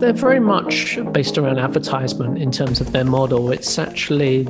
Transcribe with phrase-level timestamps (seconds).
[0.00, 3.52] They're very much based around advertisement in terms of their model.
[3.52, 4.48] It's actually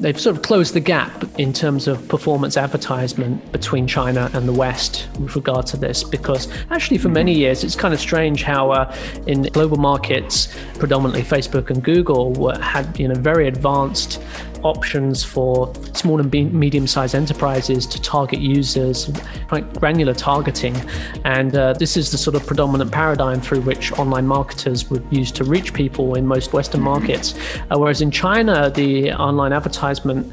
[0.00, 4.52] they've sort of closed the gap in terms of performance advertisement between China and the
[4.52, 8.70] West with regard to this because actually for many years it's kind of strange how
[8.70, 8.96] uh,
[9.26, 10.48] in global markets
[10.78, 14.20] predominantly Facebook and Google were, had you know very advanced
[14.62, 19.10] options for small and medium-sized enterprises to target users,
[19.48, 20.76] quite granular targeting,
[21.24, 25.30] and uh, this is the sort of predominant paradigm through which online marketers would use
[25.32, 27.34] to reach people in most Western markets.
[27.70, 30.32] Uh, whereas in China, the online advertisement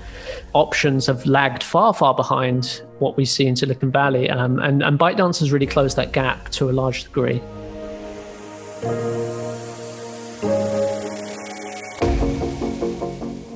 [0.54, 4.98] options have lagged far, far behind what we see in Silicon Valley, um, and, and
[4.98, 7.42] ByteDance has really closed that gap to a large degree.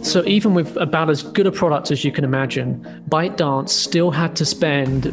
[0.09, 4.35] So even with about as good a product as you can imagine, ByteDance still had
[4.37, 5.05] to spend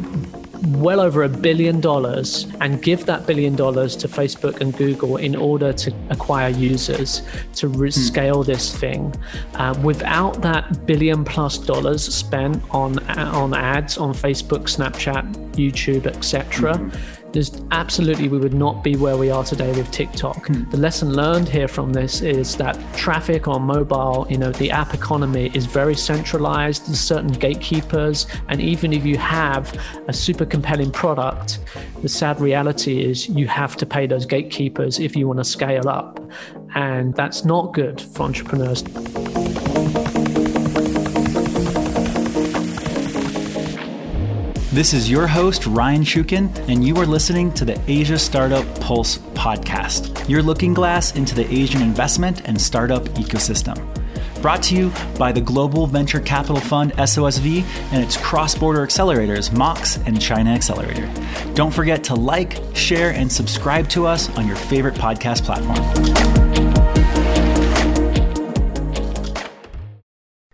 [0.81, 5.35] well over a billion dollars and give that billion dollars to Facebook and Google in
[5.35, 7.21] order to acquire users
[7.57, 7.99] to re- hmm.
[7.99, 9.13] scale this thing.
[9.53, 16.73] Uh, without that billion plus dollars spent on on ads on Facebook, Snapchat, YouTube, etc.
[16.73, 20.47] Mm-hmm there's absolutely we would not be where we are today with TikTok.
[20.47, 20.71] Mm.
[20.71, 24.93] The lesson learned here from this is that traffic on mobile, you know, the app
[24.93, 26.87] economy is very centralized.
[26.87, 29.73] There's certain gatekeepers, and even if you have
[30.07, 31.59] a super compelling product,
[32.01, 35.87] the sad reality is you have to pay those gatekeepers if you want to scale
[35.89, 36.19] up,
[36.75, 38.83] and that's not good for entrepreneurs.
[44.77, 49.17] This is your host, Ryan Shukin, and you are listening to the Asia Startup Pulse
[49.33, 53.75] podcast, your looking glass into the Asian investment and startup ecosystem.
[54.39, 59.51] Brought to you by the Global Venture Capital Fund SOSV and its cross border accelerators,
[59.51, 61.11] MOX and China Accelerator.
[61.55, 66.76] Don't forget to like, share, and subscribe to us on your favorite podcast platform.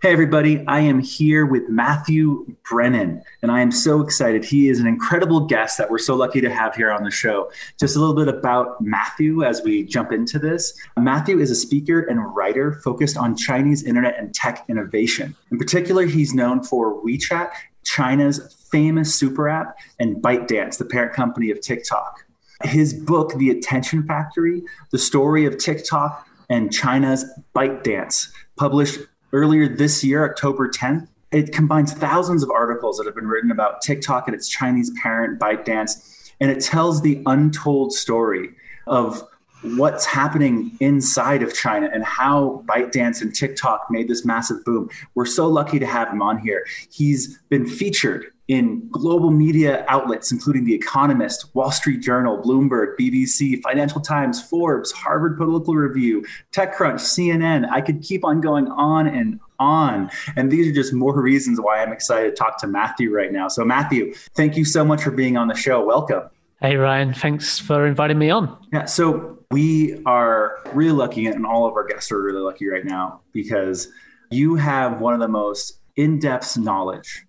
[0.04, 4.44] Hey, everybody, I am here with Matthew Brennan, and I am so excited.
[4.44, 7.50] He is an incredible guest that we're so lucky to have here on the show.
[7.80, 10.78] Just a little bit about Matthew as we jump into this.
[10.98, 15.34] Matthew is a speaker and writer focused on Chinese internet and tech innovation.
[15.50, 17.52] In particular, he's known for WeChat,
[17.84, 22.26] China's famous super app, and ByteDance, the parent company of TikTok.
[22.62, 27.24] His book, The Attention Factory The Story of TikTok and China's
[27.56, 28.98] ByteDance, published
[29.34, 31.08] earlier this year, October 10th.
[31.32, 35.40] It combines thousands of articles that have been written about TikTok and its Chinese parent,
[35.40, 38.50] ByteDance, and it tells the untold story
[38.86, 39.26] of
[39.62, 44.88] what's happening inside of China and how ByteDance and TikTok made this massive boom.
[45.16, 46.64] We're so lucky to have him on here.
[46.90, 53.62] He's been featured in global media outlets, including The Economist, Wall Street Journal, Bloomberg, BBC,
[53.62, 57.68] Financial Times, Forbes, Harvard Political Review, TechCrunch, CNN.
[57.70, 60.10] I could keep on going on and on.
[60.36, 63.48] And these are just more reasons why I'm excited to talk to Matthew right now.
[63.48, 65.82] So, Matthew, thank you so much for being on the show.
[65.82, 66.24] Welcome.
[66.60, 67.14] Hey, Ryan.
[67.14, 68.56] Thanks for inviting me on.
[68.72, 68.84] Yeah.
[68.84, 73.20] So, we are really lucky, and all of our guests are really lucky right now
[73.32, 73.88] because
[74.30, 77.24] you have one of the most in depth knowledge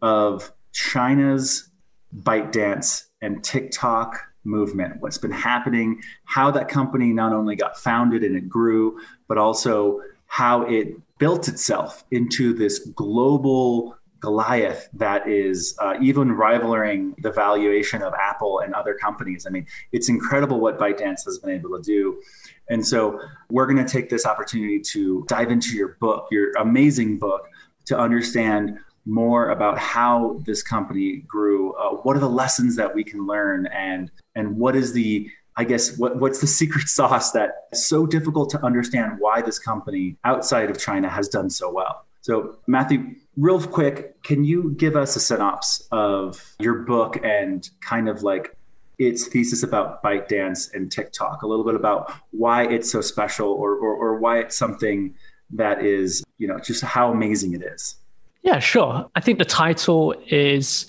[0.00, 1.70] of China's
[2.14, 8.36] ByteDance and TikTok movement, what's been happening, how that company not only got founded and
[8.36, 10.88] it grew, but also how it
[11.18, 18.60] built itself into this global Goliath that is uh, even rivaling the valuation of Apple
[18.60, 19.46] and other companies.
[19.46, 22.20] I mean, it's incredible what ByteDance has been able to do.
[22.68, 23.20] And so
[23.50, 27.46] we're going to take this opportunity to dive into your book, your amazing book,
[27.86, 31.72] to understand more about how this company grew.
[31.74, 35.64] Uh, what are the lessons that we can learn, and and what is the I
[35.64, 40.16] guess what, what's the secret sauce that is so difficult to understand why this company
[40.24, 42.04] outside of China has done so well.
[42.20, 48.08] So Matthew, real quick, can you give us a synopsis of your book and kind
[48.08, 48.56] of like
[48.98, 53.74] its thesis about ByteDance and TikTok, a little bit about why it's so special or,
[53.76, 55.14] or, or why it's something
[55.50, 57.96] that is, you know, just how amazing it is.
[58.46, 59.10] Yeah, sure.
[59.16, 60.86] I think the title is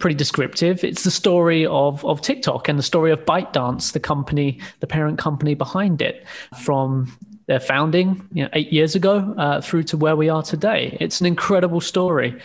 [0.00, 0.82] pretty descriptive.
[0.82, 5.16] It's the story of of TikTok and the story of ByteDance, the company, the parent
[5.16, 6.26] company behind it,
[6.60, 7.16] from
[7.46, 10.98] their founding, you know, eight years ago, uh, through to where we are today.
[11.00, 12.36] It's an incredible story.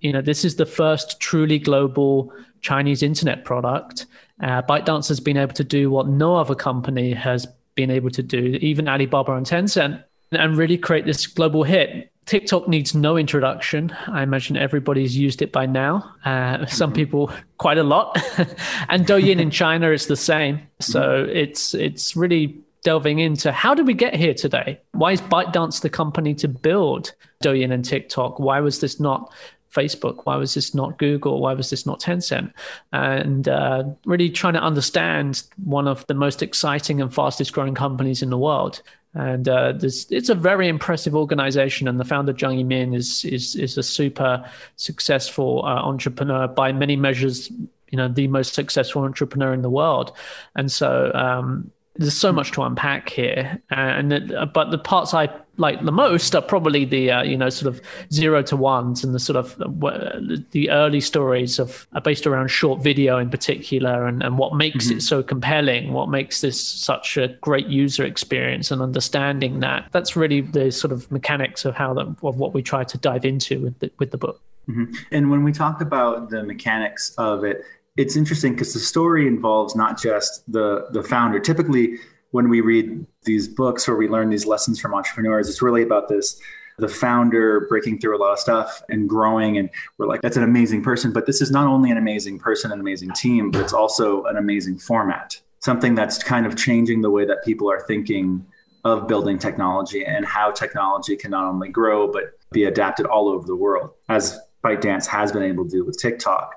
[0.00, 2.32] You know, this is the first truly global
[2.62, 4.06] Chinese internet product.
[4.42, 8.24] Uh, ByteDance has been able to do what no other company has been able to
[8.24, 8.58] do.
[8.60, 10.02] Even Alibaba and Tencent
[10.32, 12.10] and really create this global hit.
[12.26, 13.94] TikTok needs no introduction.
[14.06, 16.10] I imagine everybody's used it by now.
[16.24, 16.96] Uh, some mm-hmm.
[16.96, 18.18] people quite a lot,
[18.88, 20.60] and Douyin in China is the same.
[20.80, 21.36] So mm-hmm.
[21.36, 24.80] it's it's really delving into how did we get here today?
[24.92, 27.12] Why is ByteDance the company to build
[27.42, 28.38] Douyin and TikTok?
[28.38, 29.32] Why was this not
[29.74, 30.20] Facebook?
[30.24, 31.40] Why was this not Google?
[31.40, 32.52] Why was this not Tencent?
[32.92, 38.22] And uh, really trying to understand one of the most exciting and fastest growing companies
[38.22, 38.82] in the world.
[39.14, 43.78] And uh, it's a very impressive organization, and the founder Zhang Yiming is is is
[43.78, 44.44] a super
[44.76, 47.50] successful uh, entrepreneur by many measures.
[47.90, 50.16] You know, the most successful entrepreneur in the world,
[50.56, 55.28] and so um, there's so much to unpack here, and it, but the parts I
[55.56, 57.80] like the most are probably the uh, you know sort of
[58.12, 60.18] zero to ones and the sort of uh,
[60.50, 64.86] the early stories of are based around short video in particular, and, and what makes
[64.86, 64.98] mm-hmm.
[64.98, 70.16] it so compelling, what makes this such a great user experience, and understanding that that's
[70.16, 73.60] really the sort of mechanics of how the, of what we try to dive into
[73.60, 74.40] with the, with the book.
[74.68, 74.94] Mm-hmm.
[75.12, 77.64] And when we talk about the mechanics of it,
[77.96, 81.38] it's interesting because the story involves not just the the founder.
[81.38, 81.98] Typically,
[82.32, 86.08] when we read these books where we learn these lessons from entrepreneurs, it's really about
[86.08, 86.40] this
[86.76, 90.42] the founder breaking through a lot of stuff and growing and we're like that's an
[90.42, 91.12] amazing person.
[91.12, 94.36] But this is not only an amazing person an amazing team but it's also an
[94.36, 98.44] amazing format something that's kind of changing the way that people are thinking
[98.84, 103.46] of building technology and how technology can not only grow but be adapted all over
[103.46, 106.54] the world as ByteDance has been able to do with TikTok.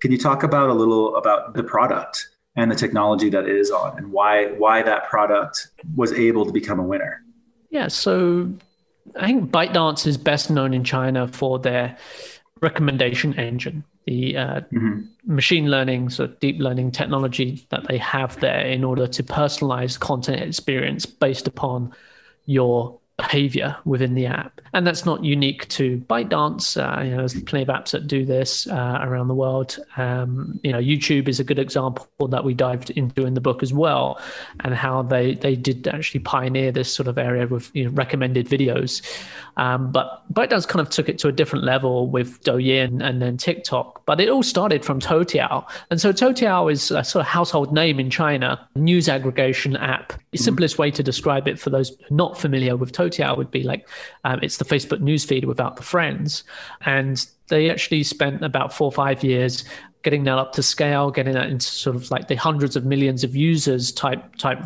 [0.00, 3.70] Can you talk about a little about the product and the technology that it is
[3.70, 7.24] on and why why that product was able to become a winner?
[7.70, 8.52] Yeah, so
[9.16, 11.96] I think ByteDance is best known in China for their
[12.60, 15.00] recommendation engine, the uh, mm-hmm.
[15.24, 20.42] machine learning, so deep learning technology that they have there in order to personalize content
[20.42, 21.92] experience based upon
[22.46, 24.60] your behavior within the app.
[24.72, 26.76] And that's not unique to ByteDance.
[26.76, 29.78] Uh, you know, there's plenty of apps that do this uh, around the world.
[29.96, 33.62] Um, you know, YouTube is a good example that we dived into in the book
[33.62, 34.20] as well,
[34.60, 38.48] and how they they did actually pioneer this sort of area with you know, recommended
[38.48, 39.02] videos.
[39.56, 43.36] Um, but ByteDance kind of took it to a different level with Douyin and then
[43.36, 44.06] TikTok.
[44.06, 45.68] But it all started from Toutiao.
[45.90, 50.14] And so Toutiao is a sort of household name in China, news aggregation app.
[50.30, 53.88] The simplest way to describe it for those not familiar with Toutiao would be like
[54.24, 56.44] um, it's the Facebook newsfeed without the friends.
[56.82, 59.64] And they actually spent about four or five years
[60.02, 63.24] getting that up to scale, getting that into sort of like the hundreds of millions
[63.24, 64.58] of users type type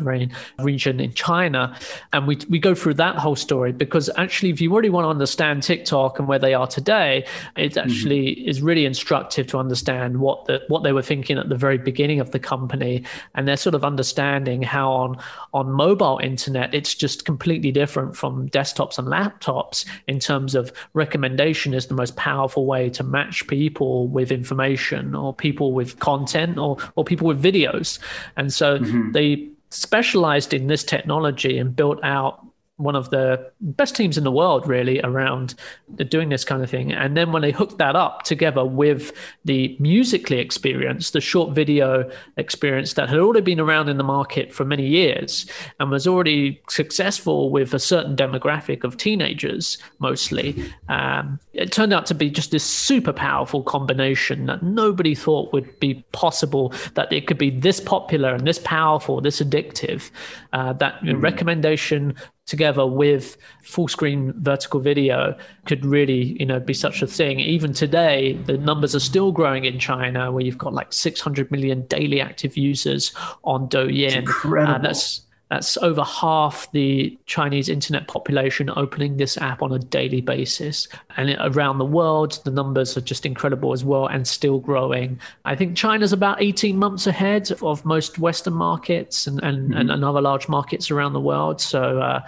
[0.59, 1.77] region in China,
[2.13, 5.09] and we we go through that whole story because actually, if you really want to
[5.09, 7.79] understand TikTok and where they are today, it mm-hmm.
[7.79, 8.49] actually mm-hmm.
[8.49, 12.19] is really instructive to understand what the what they were thinking at the very beginning
[12.19, 13.03] of the company,
[13.33, 15.17] and they're sort of understanding how on
[15.53, 21.73] on mobile internet it's just completely different from desktops and laptops in terms of recommendation
[21.73, 26.77] is the most powerful way to match people with information or people with content or
[26.95, 27.99] or people with videos
[28.37, 29.11] and so mm-hmm.
[29.11, 32.45] they specialized in this technology and built out
[32.77, 35.55] one of the best teams in the world, really, around
[36.09, 36.91] doing this kind of thing.
[36.91, 39.13] And then when they hooked that up together with
[39.45, 44.53] the Musical.ly experience, the short video experience that had already been around in the market
[44.53, 45.45] for many years
[45.79, 52.05] and was already successful with a certain demographic of teenagers mostly, um, it turned out
[52.07, 57.25] to be just this super powerful combination that nobody thought would be possible, that it
[57.25, 60.11] could be this popular and this powerful, this addictive,
[60.51, 61.21] uh, that mm-hmm.
[61.21, 62.13] recommendation
[62.45, 65.35] together with full screen vertical video
[65.65, 67.39] could really you know be such a thing.
[67.39, 71.85] Even today the numbers are still growing in china where you've got like 600 million
[71.87, 74.25] daily active users on douyin.
[74.75, 80.21] And that's that's over half the Chinese internet population opening this app on a daily
[80.21, 80.87] basis.
[81.17, 85.19] And around the world, the numbers are just incredible as well and still growing.
[85.45, 89.89] I think China's about 18 months ahead of most Western markets and, and, mm-hmm.
[89.89, 91.61] and other large markets around the world.
[91.61, 92.21] So uh,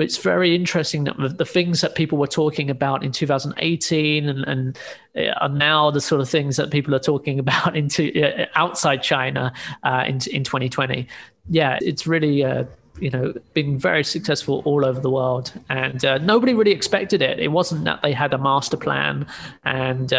[0.00, 4.78] it's very interesting that the things that people were talking about in 2018 and, and
[5.16, 9.02] uh, are now the sort of things that people are talking about into uh, outside
[9.02, 9.52] China
[9.82, 11.06] uh, in, in 2020
[11.48, 12.64] yeah, it's really uh,
[12.98, 17.40] you know been very successful all over the world, and uh, nobody really expected it.
[17.40, 19.26] It wasn't that they had a master plan
[19.64, 20.10] and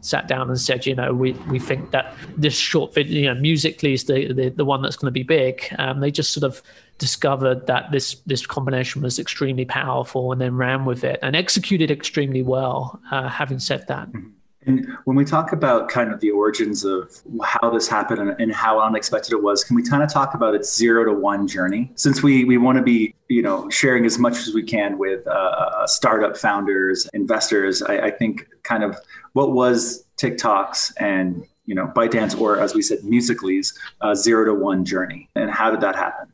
[0.00, 3.40] sat down and said, you know, we we think that this short video, you know,
[3.40, 5.64] Musical.ly is the the, the one that's going to be big.
[5.78, 6.62] Um, they just sort of
[7.00, 11.90] discovered that this this combination was extremely powerful and then ran with it and executed
[11.90, 13.00] extremely well.
[13.10, 14.06] Uh, having said that.
[14.12, 14.28] Mm-hmm.
[14.66, 17.10] And when we talk about kind of the origins of
[17.42, 20.54] how this happened and, and, how unexpected it was, can we kind of talk about
[20.54, 21.90] its zero to one journey?
[21.94, 25.26] Since we we want to be you know sharing as much as we can with
[25.26, 28.98] uh, uh, startup founders, investors, I, I think kind of
[29.32, 34.54] what was TikTok's and you know ByteDance or as we said Musical.ly's uh, zero to
[34.54, 36.30] one journey, and how did that happen?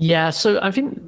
[0.00, 0.98] Yeah, so I think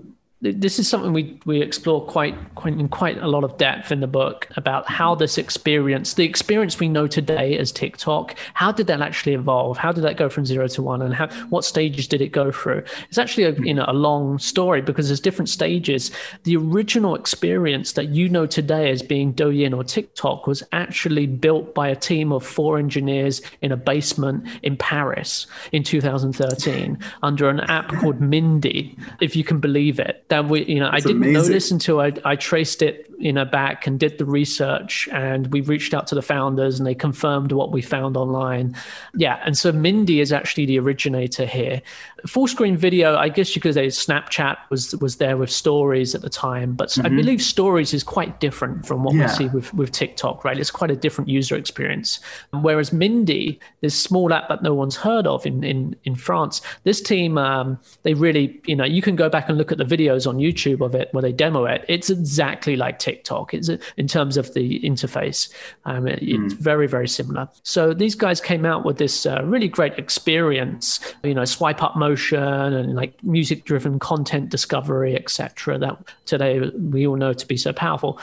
[0.42, 4.00] this is something we we explore quite, quite in quite a lot of depth in
[4.00, 8.88] the book about how this experience, the experience we know today as TikTok, how did
[8.88, 9.78] that actually evolve?
[9.78, 12.50] How did that go from zero to one, and how what stages did it go
[12.50, 12.82] through?
[13.08, 13.64] It's actually a hmm.
[13.64, 16.10] you know a long story because there's different stages.
[16.42, 21.72] The original experience that you know today as being Douyin or TikTok was actually built
[21.72, 27.60] by a team of four engineers in a basement in Paris in 2013 under an
[27.60, 31.22] app called Mindie, if you can believe it that we you know That's i didn't
[31.22, 31.42] amazing.
[31.42, 35.60] notice until I, I traced it you know back and did the research and we
[35.62, 38.74] reached out to the founders and they confirmed what we found online
[39.14, 41.82] yeah and so Mindie is actually the originator here
[42.26, 46.22] full screen video i guess you could say snapchat was was there with stories at
[46.22, 47.06] the time but mm-hmm.
[47.06, 49.22] i believe stories is quite different from what yeah.
[49.22, 52.20] we see with with tiktok right it's quite a different user experience
[52.60, 57.00] whereas Mindie this small app that no one's heard of in in in france this
[57.00, 60.02] team um, they really you know you can go back and look at the videos
[60.02, 61.84] videos on YouTube of it where they demo it.
[61.88, 63.11] It's exactly like TikTok.
[63.12, 65.52] TikTok it's in terms of the interface.
[65.84, 66.44] Um, it, mm.
[66.44, 67.48] It's very very similar.
[67.62, 71.00] So these guys came out with this uh, really great experience.
[71.22, 75.78] You know, swipe up motion and like music driven content discovery, etc.
[75.78, 76.60] That today
[76.94, 78.18] we all know to be so powerful.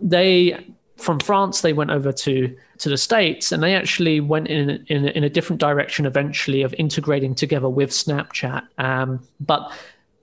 [0.00, 0.64] They
[0.96, 5.08] from France, they went over to to the states, and they actually went in in,
[5.08, 8.62] in a different direction eventually of integrating together with Snapchat.
[8.78, 9.72] Um, but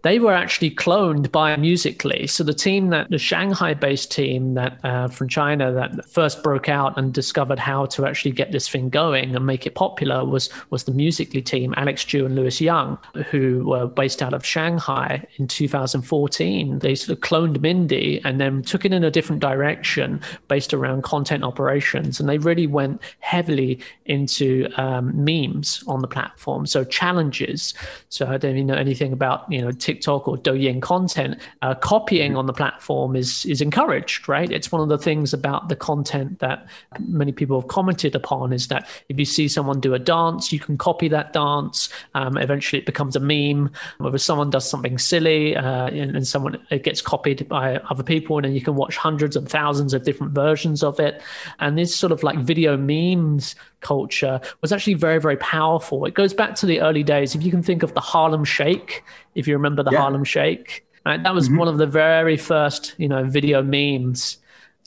[0.04, 2.26] they were actually cloned by Musical.ly.
[2.26, 6.98] So the team that the Shanghai-based team that uh, from China that first broke out
[6.98, 10.86] and discovered how to actually get this thing going and make it popular was was
[10.86, 12.98] the Musical.ly team, Alex Zhu and Louis Yang,
[13.30, 16.80] who were based out of Shanghai in 2014.
[16.80, 21.04] They sort of cloned Mindie and then took it in a different direction based around
[21.04, 26.66] content operations, and they really went heavily into um, memes on the platform.
[26.66, 27.74] So challenges.
[28.10, 29.72] So I don't even know anything about you know.
[29.92, 34.50] TikTok or Douyin content, uh, copying on the platform is is encouraged, right?
[34.50, 36.66] It's one of the things about the content that
[37.00, 40.60] many people have commented upon is that if you see someone do a dance, you
[40.60, 41.90] can copy that dance.
[42.16, 43.70] Um, eventually, it becomes a meme.
[43.98, 48.38] Whether someone does something silly uh, and, and someone it gets copied by other people,
[48.38, 51.22] and then you can watch hundreds and thousands of different versions of it.
[51.60, 56.06] And this sort of like video memes culture was actually very, very powerful.
[56.06, 57.36] It goes back to the early days.
[57.36, 59.04] If you can think of the Harlem Shake,
[59.36, 60.00] if you remember the yeah.
[60.00, 61.22] Harlem Shake, right?
[61.22, 61.58] That was mm-hmm.
[61.58, 64.38] one of the very first, you know, video memes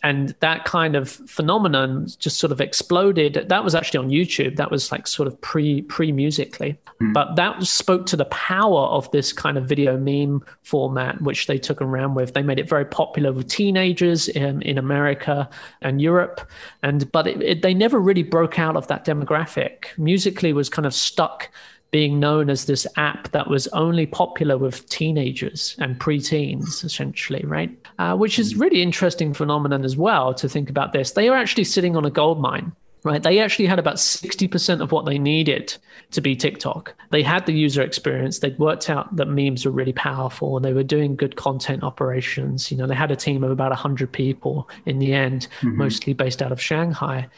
[0.04, 3.46] and that kind of phenomenon just sort of exploded.
[3.48, 4.56] That was actually on youtube.
[4.56, 7.12] That was like sort of pre pre Musical.ly mm.
[7.14, 11.58] but that spoke to the power of this kind of video meme format which they
[11.58, 12.34] took around with.
[12.34, 15.48] They made it very popular with teenagers in, in america
[15.80, 16.42] and europe.
[16.82, 19.96] And but it, it, they never really broke out of that demographic.
[19.96, 21.50] Musical.ly was kind of stuck
[21.94, 27.70] being known as this app that was only popular with teenagers and preteens, essentially, right?
[28.00, 31.12] Uh, which is really interesting phenomenon as well to think about this.
[31.12, 32.72] They are actually sitting on a gold mine
[33.04, 33.22] right?
[33.22, 35.76] They actually had about 60% of what they needed
[36.12, 36.94] to be TikTok.
[37.10, 38.38] They had the user experience.
[38.38, 42.70] They'd worked out that memes were really powerful and they were doing good content operations.
[42.70, 45.76] You know, they had a team of about 100 people in the end, mm-hmm.
[45.76, 47.28] mostly based out of Shanghai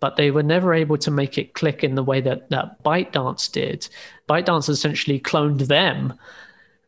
[0.00, 3.50] but they were never able to make it click in the way that, that ByteDance
[3.50, 3.88] did.
[4.28, 6.14] ByteDance essentially cloned them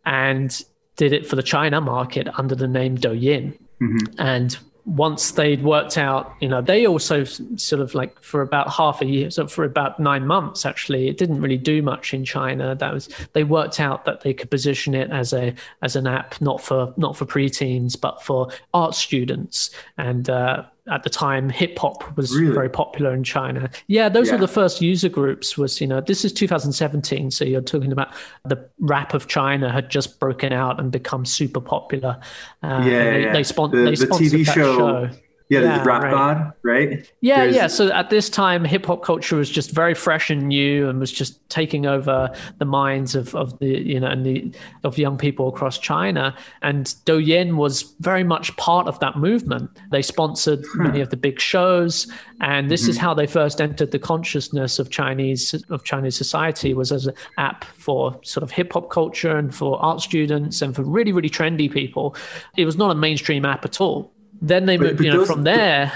[0.04, 0.62] and
[0.96, 3.58] did it for the China market under the name Douyin.
[3.80, 4.18] Mm-hmm.
[4.18, 9.02] And once they'd worked out, you know, they also sort of like for about half
[9.02, 12.74] a year, so for about nine months, actually, it didn't really do much in China.
[12.74, 16.40] That was they worked out that they could position it as a as an app
[16.40, 21.78] not for not for preteens but for art students and uh, at the time hip
[21.78, 22.54] hop was really?
[22.54, 23.68] very popular in China.
[23.88, 24.34] Yeah, those yeah.
[24.34, 28.14] were the first user groups was, you know, this is 2017, so you're talking about
[28.44, 32.18] the rap of China had just broken out and become super popular.
[32.62, 33.32] Uh, yeah, they, yeah.
[33.32, 35.10] they, spon- the, they sponsored the TV show, show.
[35.48, 36.10] Yeah, yeah rap right.
[36.10, 37.12] god, right?
[37.20, 37.56] Yeah, There's...
[37.56, 37.66] yeah.
[37.68, 41.12] So at this time, hip hop culture was just very fresh and new, and was
[41.12, 45.48] just taking over the minds of, of the you know and the of young people
[45.48, 46.36] across China.
[46.62, 49.70] And Douyin was very much part of that movement.
[49.92, 50.82] They sponsored huh.
[50.82, 52.10] many of the big shows,
[52.40, 52.90] and this mm-hmm.
[52.90, 57.14] is how they first entered the consciousness of Chinese of Chinese society was as an
[57.38, 61.30] app for sort of hip hop culture and for art students and for really really
[61.30, 62.16] trendy people.
[62.56, 65.44] It was not a mainstream app at all then they moved, you know, those, from
[65.44, 65.92] there.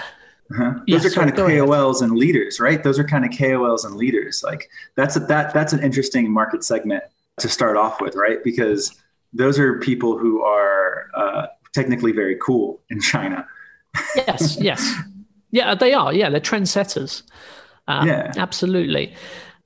[0.52, 0.80] Uh-huh.
[0.88, 2.10] Those are kind of KOLs ahead.
[2.10, 2.82] and leaders, right?
[2.82, 4.42] Those are kind of KOLs and leaders.
[4.42, 7.04] Like that's a, that that's an interesting market segment
[7.38, 8.42] to start off with, right?
[8.42, 8.94] Because
[9.32, 13.46] those are people who are uh, technically very cool in China.
[14.16, 14.94] yes, yes,
[15.50, 16.12] yeah, they are.
[16.12, 17.22] Yeah, they're trendsetters.
[17.86, 19.14] Um, yeah, absolutely.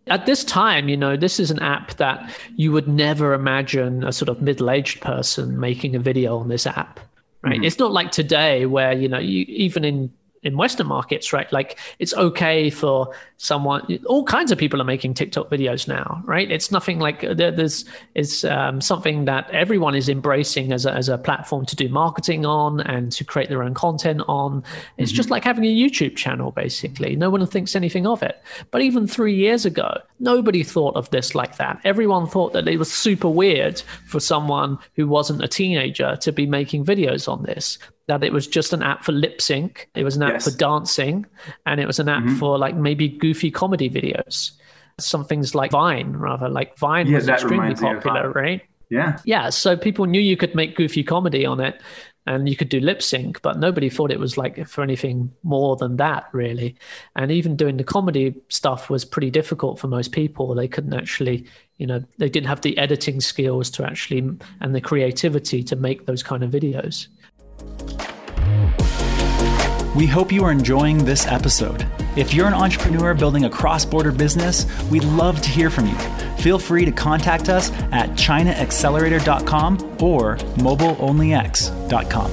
[0.09, 4.12] At this time, you know, this is an app that you would never imagine a
[4.12, 7.00] sort of middle-aged person making a video on this app,
[7.44, 7.56] right?
[7.56, 7.64] Mm-hmm.
[7.64, 10.12] It's not like today where you know, you, even in
[10.44, 11.50] in Western markets, right?
[11.52, 13.98] Like it's okay for someone.
[14.06, 16.50] All kinds of people are making TikTok videos now, right?
[16.50, 17.84] It's nothing like there's
[18.14, 22.46] is um, something that everyone is embracing as a, as a platform to do marketing
[22.46, 24.62] on and to create their own content on.
[24.98, 25.16] It's mm-hmm.
[25.16, 27.16] just like having a YouTube channel, basically.
[27.16, 28.42] No one thinks anything of it.
[28.70, 31.80] But even three years ago, nobody thought of this like that.
[31.84, 36.46] Everyone thought that it was super weird for someone who wasn't a teenager to be
[36.46, 40.16] making videos on this that it was just an app for lip sync, it was
[40.16, 40.44] an app yes.
[40.44, 41.26] for dancing,
[41.66, 42.37] and it was an app mm-hmm.
[42.37, 44.52] for like maybe goofy comedy videos.
[44.99, 48.62] Some things like Vine, rather like Vine yeah, was extremely popular, right?
[48.90, 49.18] Yeah.
[49.25, 49.50] Yeah.
[49.50, 51.80] So people knew you could make goofy comedy on it
[52.26, 55.76] and you could do lip sync, but nobody thought it was like for anything more
[55.76, 56.76] than that, really.
[57.16, 60.54] And even doing the comedy stuff was pretty difficult for most people.
[60.54, 61.46] They couldn't actually,
[61.76, 66.06] you know, they didn't have the editing skills to actually and the creativity to make
[66.06, 67.08] those kind of videos.
[69.94, 71.86] We hope you are enjoying this episode.
[72.16, 75.94] If you're an entrepreneur building a cross border business, we'd love to hear from you.
[76.38, 82.30] Feel free to contact us at ChinaAccelerator.com or MobileOnlyX.com.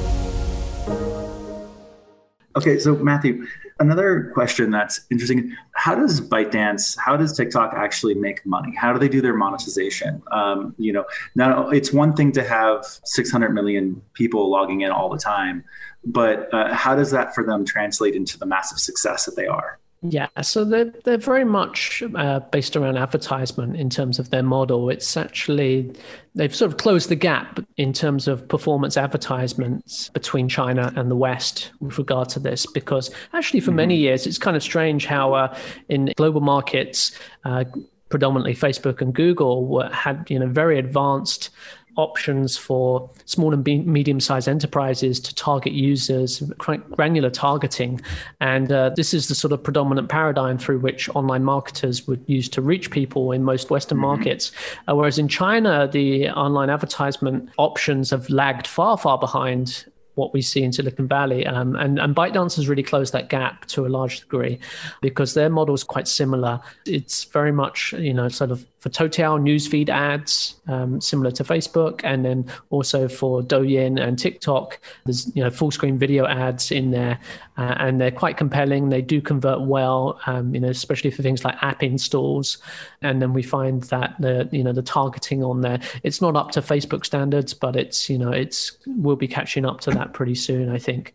[2.55, 3.45] Okay, so Matthew,
[3.81, 8.99] another question that's interesting how does ByteDance how does tiktok actually make money how do
[8.99, 11.03] they do their monetization um, you know
[11.35, 15.63] now it's one thing to have 600 million people logging in all the time
[16.03, 19.79] but uh, how does that for them translate into the massive success that they are
[20.03, 24.89] yeah, so they're, they're very much uh, based around advertisement in terms of their model.
[24.89, 25.93] It's actually,
[26.33, 31.15] they've sort of closed the gap in terms of performance advertisements between China and the
[31.15, 33.75] West with regard to this, because actually for mm-hmm.
[33.75, 35.55] many years, it's kind of strange how uh,
[35.87, 37.11] in global markets,
[37.45, 37.63] uh,
[38.09, 41.49] predominantly Facebook and Google were, had you know very advanced
[41.97, 47.99] options for small and medium sized enterprises to target users, quite granular targeting.
[48.39, 52.47] And uh, this is the sort of predominant paradigm through which online marketers would use
[52.49, 54.07] to reach people in most Western mm-hmm.
[54.07, 54.51] markets.
[54.87, 60.41] Uh, whereas in China, the online advertisement options have lagged far, far behind what we
[60.41, 61.45] see in Silicon Valley.
[61.47, 64.59] Um, and, and ByteDance has really closed that gap to a large degree
[65.01, 66.59] because their model is quite similar.
[66.85, 72.01] It's very much, you know, sort of for Toutiao newsfeed ads, um, similar to Facebook,
[72.03, 76.89] and then also for Douyin and TikTok, there's you know full screen video ads in
[76.89, 77.19] there,
[77.57, 78.89] uh, and they're quite compelling.
[78.89, 82.57] They do convert well, um, you know, especially for things like app installs.
[83.03, 86.49] And then we find that the you know the targeting on there, it's not up
[86.53, 90.35] to Facebook standards, but it's you know it's we'll be catching up to that pretty
[90.35, 91.13] soon, I think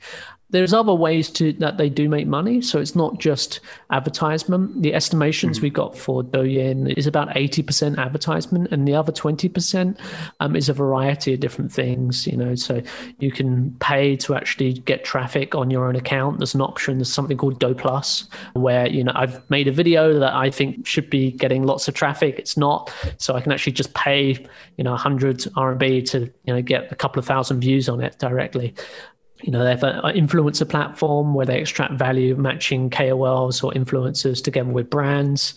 [0.51, 2.61] there's other ways to that they do make money.
[2.61, 4.81] So it's not just advertisement.
[4.83, 5.67] The estimations mm-hmm.
[5.67, 9.99] we got for Douyin is about 80% advertisement, and the other 20%
[10.39, 12.27] um, is a variety of different things.
[12.27, 12.81] You know, so
[13.19, 16.39] you can pay to actually get traffic on your own account.
[16.39, 16.99] There's an option.
[16.99, 20.87] There's something called Dou Plus, where you know I've made a video that I think
[20.87, 22.39] should be getting lots of traffic.
[22.39, 26.63] It's not, so I can actually just pay you know 100 RMB to you know
[26.63, 28.75] get a couple of thousand views on it directly
[29.43, 34.43] you know, they have an influencer platform where they extract value matching KOLs or influencers
[34.43, 35.55] together with brands.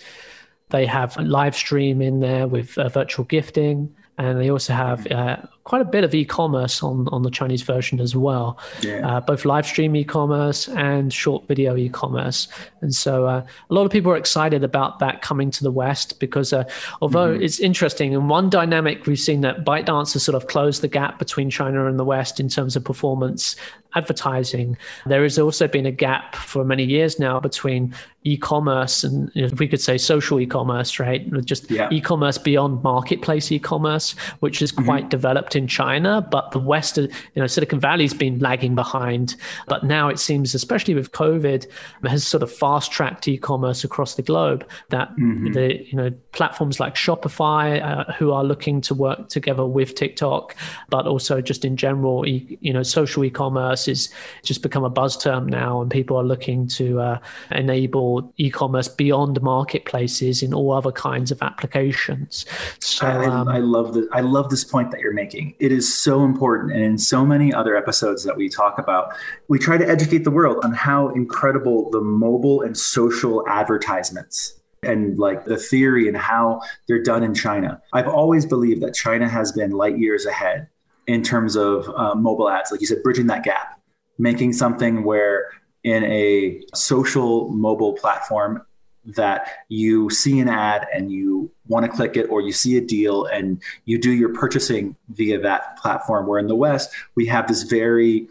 [0.70, 3.96] They have live stream in there with uh, virtual gifting.
[4.18, 5.38] And they also have uh,
[5.70, 9.08] quite a bit of e-commerce on on the Chinese version as well, yeah.
[9.08, 12.48] uh, both live stream e-commerce and short video e-commerce.
[12.82, 16.20] And so uh, a lot of people are excited about that coming to the West
[16.20, 16.64] because uh,
[17.04, 17.44] although mm-hmm.
[17.44, 21.20] it's interesting, and one dynamic we've seen that ByteDance has sort of closed the gap
[21.20, 23.56] between China and the West in terms of performance
[23.96, 24.78] advertising.
[25.06, 29.54] There has also been a gap for many years now between e-commerce and you know,
[29.58, 31.28] we could say social e-commerce, right?
[31.46, 31.90] Just yeah.
[31.92, 35.10] e-commerce beyond marketplace e-commerce, which is quite mm-hmm.
[35.10, 39.36] developed in China, but the West, you know, Silicon Valley's been lagging behind.
[39.68, 41.68] But now it seems, especially with COVID,
[42.06, 44.68] has sort of fast tracked e-commerce across the globe.
[44.90, 45.52] That mm-hmm.
[45.52, 50.56] the you know platforms like Shopify, uh, who are looking to work together with TikTok,
[50.90, 54.10] but also just in general, e- you know, social e-commerce is
[54.44, 57.20] just become a buzz term now, and people are looking to uh,
[57.52, 62.46] enable e-commerce beyond marketplaces in all other kinds of applications.
[62.80, 64.06] So I, um, I love this.
[64.12, 65.49] I love this point that you're making.
[65.60, 69.14] It is so important, and in so many other episodes that we talk about,
[69.48, 75.18] we try to educate the world on how incredible the mobile and social advertisements and
[75.20, 77.82] like the theory and how they're done in China.
[77.94, 80.68] I've always believed that China has been light years ahead
[81.08, 83.80] in terms of uh, mobile ads, like you said, bridging that gap,
[84.18, 85.50] making something where
[85.84, 88.62] in a social mobile platform
[89.06, 92.82] that you see an ad and you want to click it or you see a
[92.82, 97.48] deal and you do your purchasing via that platform where in the west we have
[97.48, 98.28] this very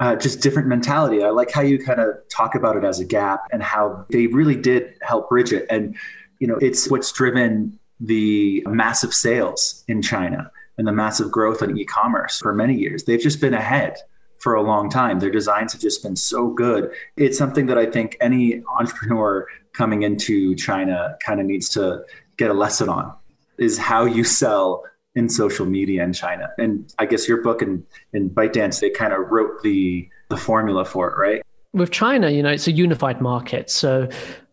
[0.00, 1.22] uh, just different mentality.
[1.22, 4.26] I like how you kind of talk about it as a gap and how they
[4.26, 5.66] really did help bridge it.
[5.70, 5.96] And,
[6.40, 11.78] you know, it's what's driven the massive sales in China and the massive growth in
[11.78, 13.04] e commerce for many years.
[13.04, 13.96] They've just been ahead
[14.42, 15.20] for a long time.
[15.20, 16.90] Their designs have just been so good.
[17.16, 22.04] It's something that I think any entrepreneur coming into China kind of needs to
[22.36, 23.14] get a lesson on
[23.56, 24.82] is how you sell
[25.14, 26.50] in social media in China.
[26.58, 30.84] And I guess your book and, and ByteDance, they kind of wrote the the formula
[30.84, 31.42] for it, right?
[31.72, 33.70] With China, you know, it's a unified market.
[33.70, 34.08] So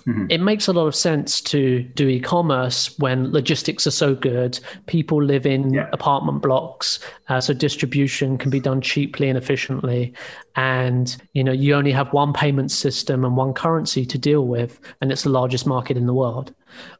[0.09, 0.25] mm-hmm.
[0.29, 4.59] it makes a lot of sense to do e-commerce when logistics are so good.
[4.87, 5.89] People live in yeah.
[5.93, 10.13] apartment blocks, uh, so distribution can be done cheaply and efficiently.
[10.55, 14.79] And you know, you only have one payment system and one currency to deal with,
[15.01, 16.53] and it's the largest market in the world.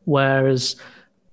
[0.06, 0.76] Whereas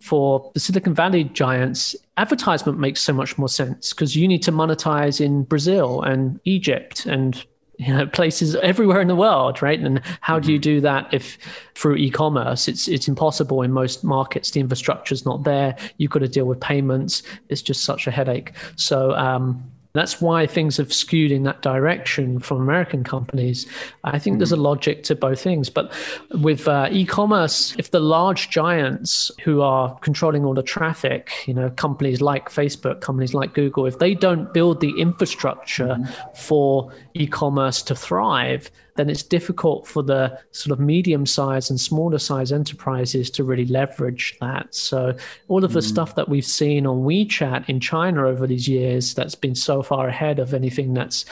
[0.00, 4.52] for the Silicon Valley giants, advertisement makes so much more sense because you need to
[4.52, 7.44] monetize in Brazil and Egypt and
[7.78, 9.78] you know, places everywhere in the world, right?
[9.78, 10.62] And how do you mm-hmm.
[10.62, 11.38] do that if
[11.74, 12.68] through e-commerce?
[12.68, 14.50] It's it's impossible in most markets.
[14.50, 15.76] The infrastructure's not there.
[15.98, 17.22] You've got to deal with payments.
[17.48, 18.52] It's just such a headache.
[18.76, 19.62] So um,
[19.96, 23.66] that's why things have skewed in that direction from American companies.
[24.04, 24.38] I think mm-hmm.
[24.38, 24.64] there's a mm-hmm.
[24.64, 25.70] logic to both things.
[25.70, 25.92] But
[26.30, 31.54] with uh, e commerce, if the large giants who are controlling all the traffic, you
[31.54, 36.34] know, companies like Facebook, companies like Google, if they don't build the infrastructure mm-hmm.
[36.34, 41.80] for e commerce to thrive, then it's difficult for the sort of medium sized and
[41.80, 44.74] smaller size enterprises to really leverage that.
[44.74, 45.14] So
[45.48, 45.88] all of the mm.
[45.88, 50.08] stuff that we've seen on WeChat in China over these years that's been so far
[50.08, 51.24] ahead of anything that's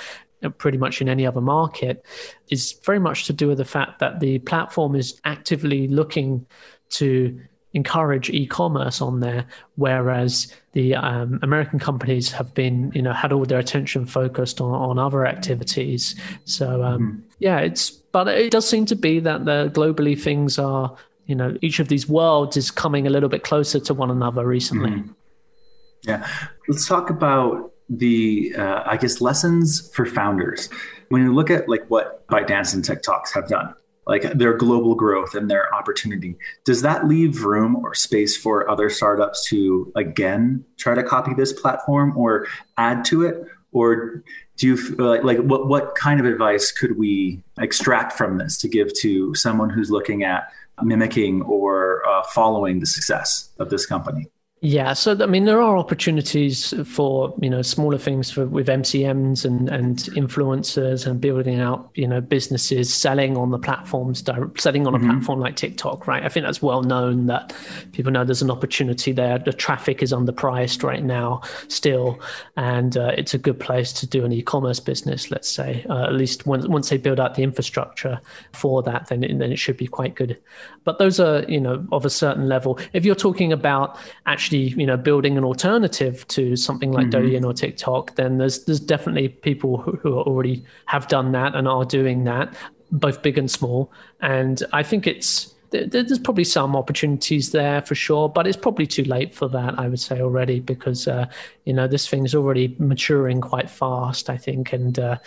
[0.58, 2.04] pretty much in any other market
[2.50, 6.46] is very much to do with the fact that the platform is actively looking
[6.90, 7.40] to
[7.74, 9.44] encourage e-commerce on there,
[9.76, 14.72] whereas the um, American companies have been, you know, had all their attention focused on,
[14.72, 16.14] on other activities.
[16.44, 17.20] So um, mm-hmm.
[17.40, 21.56] yeah, it's but it does seem to be that the globally things are, you know,
[21.62, 24.90] each of these worlds is coming a little bit closer to one another recently.
[24.90, 25.12] Mm-hmm.
[26.02, 26.26] Yeah,
[26.68, 30.68] let's talk about the uh, I guess lessons for founders.
[31.08, 33.74] When you look at like what ByteDance and TikToks have done,
[34.06, 36.36] like their global growth and their opportunity.
[36.64, 41.52] Does that leave room or space for other startups to again try to copy this
[41.52, 43.44] platform or add to it?
[43.72, 44.22] Or
[44.56, 48.68] do you like, like what what kind of advice could we extract from this to
[48.68, 50.48] give to someone who's looking at
[50.82, 54.28] mimicking or uh, following the success of this company
[54.64, 59.44] yeah, so I mean, there are opportunities for you know smaller things for with MCNs
[59.44, 64.24] and and influencers and building out you know businesses selling on the platforms,
[64.56, 65.10] selling on a mm-hmm.
[65.10, 66.24] platform like TikTok, right?
[66.24, 67.54] I think that's well known that
[67.92, 69.38] people know there's an opportunity there.
[69.38, 72.18] The traffic is underpriced right now still,
[72.56, 75.30] and uh, it's a good place to do an e-commerce business.
[75.30, 78.18] Let's say uh, at least once once they build out the infrastructure
[78.52, 80.40] for that, then it, then it should be quite good.
[80.84, 82.78] But those are you know of a certain level.
[82.94, 87.26] If you're talking about actually actually you know building an alternative to something like mm-hmm.
[87.26, 91.66] Douyin or TikTok, then there's there's definitely people who, who already have done that and
[91.68, 92.54] are doing that,
[92.92, 93.92] both big and small.
[94.20, 99.02] And I think it's there's probably some opportunities there for sure, but it's probably too
[99.04, 99.76] late for that.
[99.76, 101.26] I would say already because uh,
[101.64, 104.30] you know this thing's already maturing quite fast.
[104.30, 105.18] I think, and uh,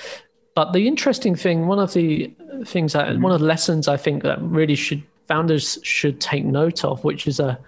[0.55, 2.33] but the interesting thing, one of the
[2.65, 3.21] things, that, mm-hmm.
[3.21, 7.27] one of the lessons I think that really should founders should take note of, which
[7.27, 7.59] is a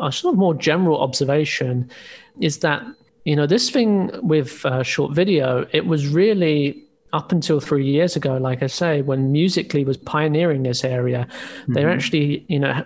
[0.00, 1.90] a sort of more general observation
[2.40, 2.84] is that
[3.24, 8.16] you know this thing with uh, short video it was really up until three years
[8.16, 11.72] ago like i say when Musical.ly was pioneering this area mm-hmm.
[11.74, 12.84] they actually you know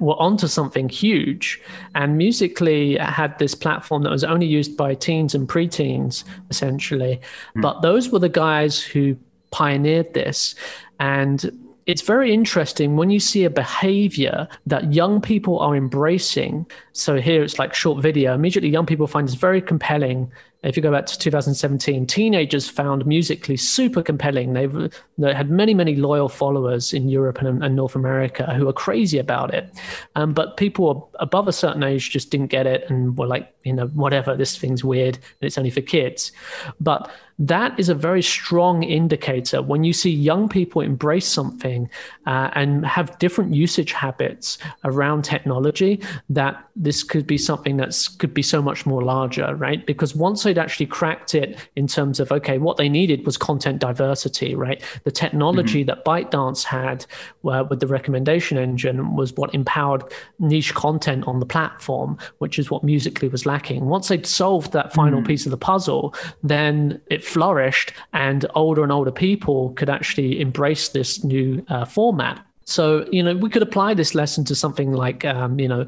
[0.00, 1.60] were onto something huge
[1.94, 7.60] and Musical.ly had this platform that was only used by teens and preteens essentially mm-hmm.
[7.60, 9.16] but those were the guys who
[9.50, 10.54] pioneered this
[11.00, 11.50] and
[11.88, 16.66] it's very interesting when you see a behavior that young people are embracing.
[16.92, 18.34] So here it's like short video.
[18.34, 20.30] Immediately, young people find this very compelling
[20.64, 24.54] if you go back to 2017, teenagers found Musical.ly super compelling.
[24.54, 28.72] They've they had many, many loyal followers in Europe and, and North America who are
[28.72, 29.70] crazy about it.
[30.16, 33.72] Um, but people above a certain age just didn't get it and were like, you
[33.72, 36.32] know, whatever, this thing's weird and it's only for kids.
[36.80, 41.88] But that is a very strong indicator when you see young people embrace something
[42.26, 48.34] uh, and have different usage habits around technology that this could be something that could
[48.34, 52.32] be so much more larger right because once they'd actually cracked it in terms of
[52.32, 55.88] okay what they needed was content diversity right the technology mm-hmm.
[55.88, 57.06] that ByteDance had
[57.44, 60.02] uh, with the recommendation engine was what empowered
[60.40, 64.92] niche content on the platform which is what Musical.ly was lacking once they'd solved that
[64.92, 65.28] final mm-hmm.
[65.28, 70.88] piece of the puzzle then it flourished and older and older people could actually embrace
[70.88, 72.44] this new uh, format.
[72.64, 75.86] So, you know, we could apply this lesson to something like, um, you know,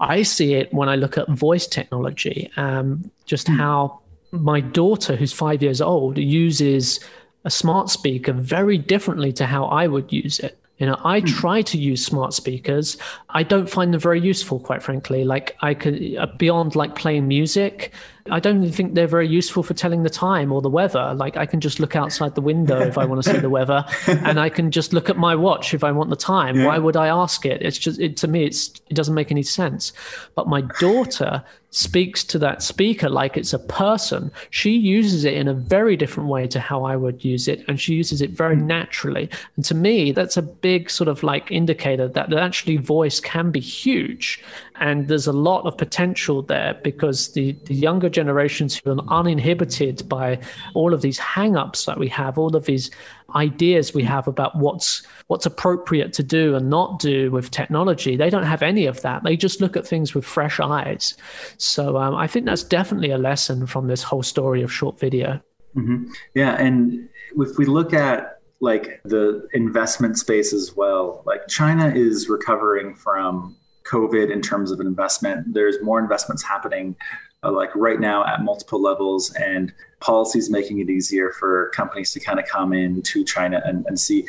[0.00, 3.56] I see it when I look at voice technology, um, just mm.
[3.56, 4.00] how
[4.32, 7.00] my daughter, who's five years old, uses
[7.44, 10.58] a smart speaker very differently to how I would use it.
[10.78, 11.26] You know, I hmm.
[11.26, 12.96] try to use smart speakers.
[13.28, 15.24] I don't find them very useful, quite frankly.
[15.24, 17.92] Like I could uh, beyond like playing music.
[18.30, 21.14] I don't think they're very useful for telling the time or the weather.
[21.14, 23.84] Like I can just look outside the window if I want to see the weather,
[24.06, 26.56] and I can just look at my watch if I want the time.
[26.56, 26.66] Yeah.
[26.66, 27.62] Why would I ask it?
[27.62, 29.92] It's just it, to me, it's it doesn't make any sense.
[30.34, 34.30] But my daughter speaks to that speaker like it's a person.
[34.50, 37.80] She uses it in a very different way to how I would use it, and
[37.80, 38.66] she uses it very hmm.
[38.66, 39.30] naturally.
[39.56, 43.60] And to me, that's a big sort of like indicator that actually voice can be
[43.60, 44.42] huge,
[44.80, 50.08] and there's a lot of potential there because the the younger generations who are uninhibited
[50.08, 50.38] by
[50.74, 52.90] all of these hang-ups that we have, all of these
[53.36, 58.16] ideas we have about what's what's appropriate to do and not do with technology.
[58.16, 59.22] They don't have any of that.
[59.22, 61.14] They just look at things with fresh eyes.
[61.58, 65.40] So um, I think that's definitely a lesson from this whole story of short video.
[65.76, 66.10] Mm-hmm.
[66.34, 72.28] Yeah, and if we look at like the investment space as well, like China is
[72.28, 73.56] recovering from
[73.90, 75.54] COVID in terms of investment.
[75.54, 76.96] There's more investments happening
[77.42, 82.20] uh, like right now at multiple levels and policies making it easier for companies to
[82.20, 84.26] kind of come in to China and, and see.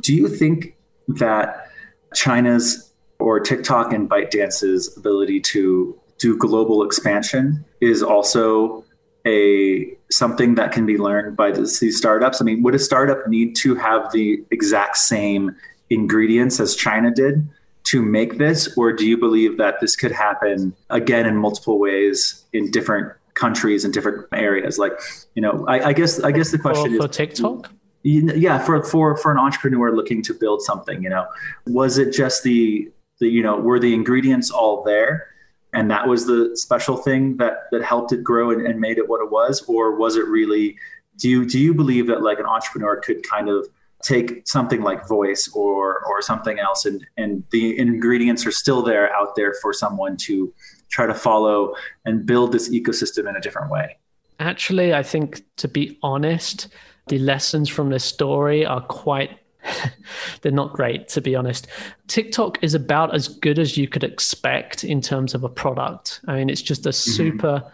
[0.00, 0.76] Do you think
[1.08, 1.68] that
[2.14, 8.84] China's or TikTok and ByteDance's ability to do global expansion is also
[9.26, 12.40] a something that can be learned by these startups?
[12.40, 15.56] I mean, would a startup need to have the exact same
[15.90, 17.48] ingredients as China did
[17.84, 22.44] to make this, or do you believe that this could happen again in multiple ways
[22.52, 24.78] in different countries and different areas?
[24.78, 24.92] Like,
[25.34, 27.70] you know, I, I guess I guess the question for, is for TikTok.
[28.02, 31.26] Yeah, for for for an entrepreneur looking to build something, you know,
[31.66, 35.28] was it just the the you know were the ingredients all there,
[35.72, 39.08] and that was the special thing that that helped it grow and, and made it
[39.08, 40.76] what it was, or was it really?
[41.16, 43.68] Do you do you believe that like an entrepreneur could kind of
[44.04, 49.12] take something like voice or or something else and and the ingredients are still there
[49.14, 50.52] out there for someone to
[50.90, 53.96] try to follow and build this ecosystem in a different way.
[54.38, 56.68] Actually i think to be honest
[57.08, 59.30] the lessons from this story are quite
[60.42, 61.66] they're not great to be honest.
[62.06, 66.20] Tiktok is about as good as you could expect in terms of a product.
[66.28, 67.10] I mean it's just a mm-hmm.
[67.10, 67.68] super mm-hmm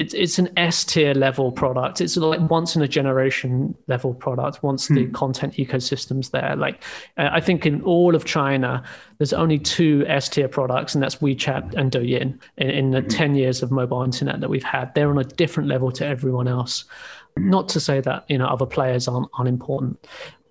[0.00, 2.00] it's it's an S tier level product.
[2.00, 4.62] It's like once in a generation level product.
[4.62, 4.94] Once hmm.
[4.94, 6.82] the content ecosystem's there, like
[7.18, 8.82] I think in all of China,
[9.18, 12.38] there's only two S tier products, and that's WeChat and Douyin.
[12.56, 13.08] In, in the hmm.
[13.08, 16.48] ten years of mobile internet that we've had, they're on a different level to everyone
[16.48, 16.86] else.
[17.36, 17.50] Hmm.
[17.50, 20.06] Not to say that you know other players aren't unimportant.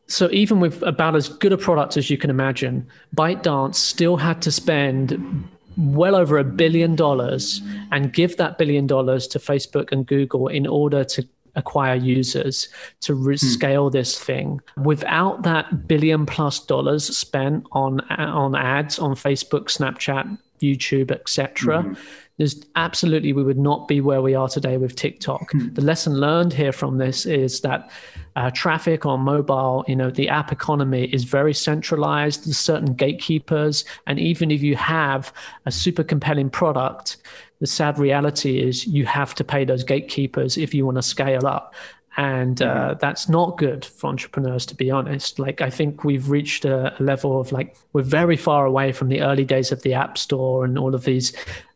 [0.06, 4.44] So even with about as good a product as you can imagine, ByteDance still had
[4.44, 5.50] to spend
[5.80, 7.62] well over a billion dollars
[7.92, 12.68] and give that billion dollars to Facebook and Google in order to acquire users
[13.02, 13.46] to re- hmm.
[13.46, 20.38] scale this thing without that billion plus dollars spent on on ads on Facebook, Snapchat,
[20.62, 21.84] YouTube, etc.
[21.84, 21.94] Mm-hmm.
[22.40, 25.52] There's absolutely we would not be where we are today with TikTok.
[25.52, 25.74] Hmm.
[25.74, 27.92] The lesson learned here from this is that
[28.38, 32.46] uh, traffic on mobile, you know, the app economy is very centralized.
[32.46, 35.34] There's certain gatekeepers, and even if you have
[35.66, 37.18] a super compelling product,
[37.60, 41.46] the sad reality is you have to pay those gatekeepers if you want to scale
[41.46, 41.76] up
[42.18, 43.00] and uh, mm-hmm.
[43.00, 47.04] that's not good for entrepreneurs to be honest like i think we've reached a, a,
[47.04, 50.66] level of like we're very far away from the early days of the app store
[50.66, 51.34] and all of these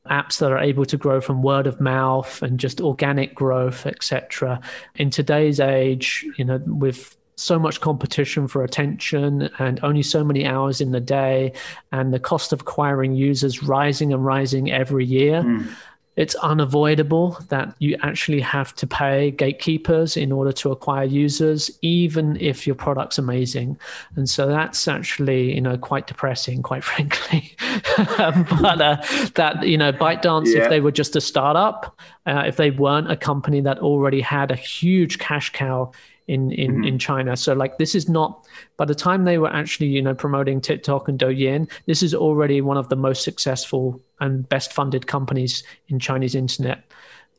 [0.10, 4.60] apps that are able to grow from word of mouth and just organic growth etc
[4.96, 10.46] in today's age you know with so much competition for attention and only so many
[10.46, 11.52] hours in the day
[11.92, 15.68] and the cost of acquiring users rising and rising every year mm
[16.16, 22.38] it's unavoidable that you actually have to pay gatekeepers in order to acquire users, even
[22.40, 23.78] if your product's amazing.
[24.16, 27.56] And so that's actually, you know, quite depressing, quite frankly.
[27.98, 28.98] but uh,
[29.36, 30.64] that, you know, ByteDance, yeah.
[30.64, 34.52] if they were just a startup, uh, if they weren't a company that already had
[34.52, 35.92] a huge cash cow
[36.28, 36.84] in in mm-hmm.
[36.84, 37.36] in China.
[37.36, 38.46] So like this is not
[38.78, 42.62] by the time they were actually you know promoting TikTok and Douyin, this is already
[42.62, 46.84] one of the most successful and best funded companies in Chinese internet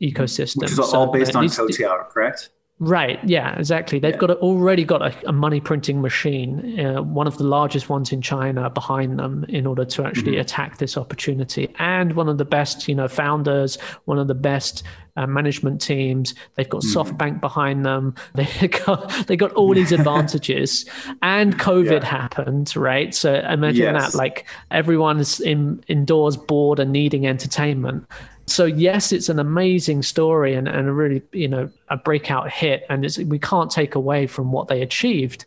[0.03, 0.63] ecosystem.
[0.63, 2.51] Which is so, all based on Toutiao, correct?
[2.81, 3.23] Right.
[3.25, 3.57] Yeah.
[3.57, 4.01] Exactly.
[4.01, 4.19] They've yeah.
[4.19, 8.11] got a, already got a, a, money printing machine, uh, one of the largest ones
[8.11, 10.41] in China, behind them in order to actually mm-hmm.
[10.41, 14.83] attack this opportunity, and one of the best, you know, founders, one of the best
[15.17, 16.35] uh, management teams.
[16.57, 16.99] They've got mm-hmm.
[16.99, 18.15] SoftBank behind them.
[18.35, 20.85] They got they got all these advantages,
[21.23, 22.05] and COVID yeah.
[22.05, 22.75] happened.
[22.75, 23.15] Right.
[23.15, 24.13] So imagine yes.
[24.13, 28.07] that, like everyone's in, indoors, bored, and needing entertainment
[28.47, 32.85] so yes, it's an amazing story and, and a really you know a breakout hit,
[32.89, 35.47] and it's, we can't take away from what they achieved,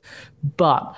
[0.57, 0.95] but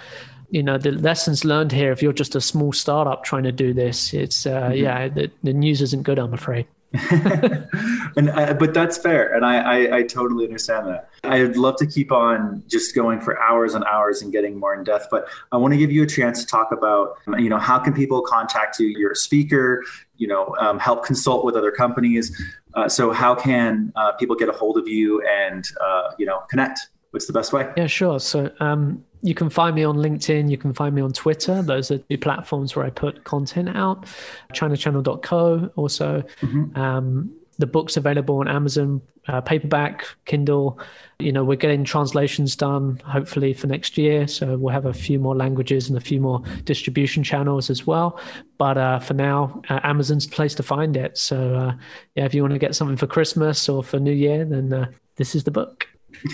[0.50, 1.92] you know the lessons learned here.
[1.92, 4.84] If you're just a small startup trying to do this, it's uh, mm-hmm.
[4.84, 6.20] yeah the, the news isn't good.
[6.20, 6.68] I'm afraid.
[7.12, 11.10] and I, but that's fair, and I, I, I totally understand that.
[11.24, 14.84] I'd love to keep on just going for hours and hours and getting more in
[14.84, 17.78] depth, but I want to give you a chance to talk about, you know, how
[17.78, 18.88] can people contact you?
[18.88, 19.84] You're a speaker,
[20.20, 22.32] you know, um, help consult with other companies.
[22.76, 26.44] Uh, so how can uh, people get a hold of you and uh, you know
[26.50, 26.80] connect?
[27.12, 27.68] What's the best way?
[27.76, 28.20] Yeah, sure.
[28.20, 30.52] So um, you can find me on LinkedIn.
[30.52, 31.64] You can find me on Twitter.
[31.64, 34.06] Those are two platforms where I put content out.
[34.54, 36.24] ChinaChannel.co also.
[36.42, 36.80] Mm-hmm.
[36.80, 40.80] Um, the book's available on Amazon, uh, paperback, Kindle.
[41.20, 44.28] You know, we're getting translations done hopefully for next year.
[44.28, 48.20] So we'll have a few more languages and a few more distribution channels as well.
[48.58, 51.18] But uh, for now, uh, Amazon's the place to find it.
[51.18, 51.74] So uh,
[52.16, 54.88] yeah, if you want to get something for Christmas or for New Year, then uh,
[55.18, 55.86] this is the book.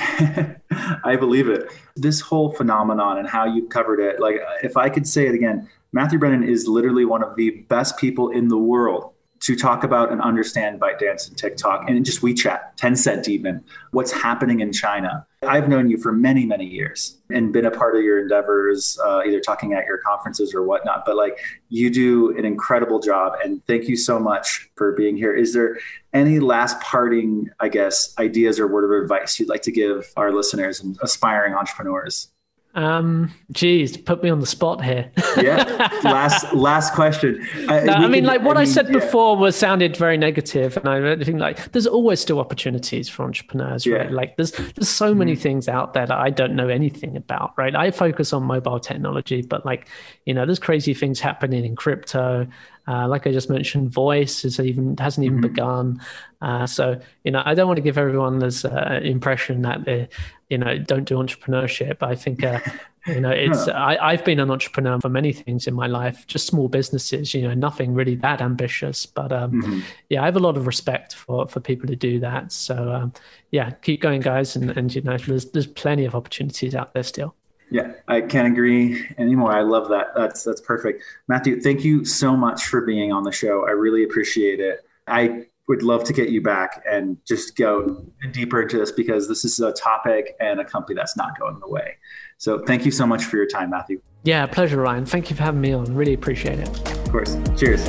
[1.04, 1.72] I believe it.
[1.96, 5.68] This whole phenomenon and how you covered it, like if I could say it again,
[5.92, 9.15] Matthew Brennan is literally one of the best people in the world
[9.46, 14.60] to talk about and understand ByteDance and TikTok and just WeChat, Tencent even, what's happening
[14.60, 15.24] in China.
[15.44, 19.22] I've known you for many, many years and been a part of your endeavors, uh,
[19.24, 21.06] either talking at your conferences or whatnot.
[21.06, 21.38] But like
[21.70, 25.36] you do an incredible job, and thank you so much for being here.
[25.36, 25.78] Is there
[26.12, 30.32] any last parting, I guess, ideas or word of advice you'd like to give our
[30.32, 32.30] listeners and aspiring entrepreneurs?
[32.76, 35.10] Um, geez, put me on the spot here.
[35.38, 35.64] yeah.
[36.04, 37.48] Last last question.
[37.70, 39.00] Uh, no, I mean, can, like what I, mean, I said yeah.
[39.00, 43.88] before was sounded very negative, and I think like there's always still opportunities for entrepreneurs,
[43.88, 44.12] right?
[44.12, 45.40] Like there's there's so many mm.
[45.40, 47.74] things out there that I don't know anything about, right?
[47.74, 49.88] I focus on mobile technology, but like
[50.26, 52.46] you know, there's crazy things happening in crypto.
[52.88, 55.54] Uh, like I just mentioned, voice is even hasn't even mm-hmm.
[55.54, 56.02] begun.
[56.42, 60.08] Uh, so you know, I don't want to give everyone this uh, impression that they,
[60.50, 62.04] you know, don't do entrepreneurship.
[62.04, 62.60] I think uh,
[63.08, 66.48] you know, it's I, have been an entrepreneur for many things in my life, just
[66.48, 67.34] small businesses.
[67.34, 69.80] You know, nothing really that ambitious, but um, mm-hmm.
[70.10, 72.52] yeah, I have a lot of respect for for people who do that.
[72.52, 73.14] So um,
[73.52, 77.04] yeah, keep going, guys, and and you know, there's there's plenty of opportunities out there
[77.04, 77.36] still.
[77.72, 79.52] Yeah, I can't agree anymore.
[79.52, 80.08] I love that.
[80.16, 81.04] That's that's perfect.
[81.28, 83.66] Matthew, thank you so much for being on the show.
[83.68, 84.88] I really appreciate it.
[85.08, 89.44] I would love to get you back and just go deeper into this because this
[89.44, 91.98] is a topic and a company that's not going away.
[92.38, 94.02] So thank you so much for your time, Matthew.
[94.24, 95.06] Yeah, pleasure, Ryan.
[95.06, 95.86] Thank you for having me on.
[95.96, 96.68] Really appreciate it.
[96.92, 97.38] Of course.
[97.58, 97.88] Cheers.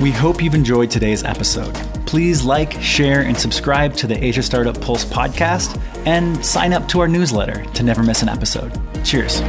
[0.00, 1.74] We hope you've enjoyed today's episode.
[2.14, 7.00] Please like, share, and subscribe to the Asia Startup Pulse podcast and sign up to
[7.00, 8.72] our newsletter to never miss an episode.
[9.04, 9.40] Cheers.